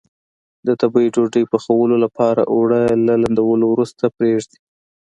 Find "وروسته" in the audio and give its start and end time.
3.69-4.03